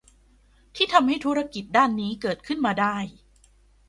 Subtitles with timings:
[0.75, 2.95] ที่ทำให้ธุรกิจด้านนี้เกิดขึ้นมาได้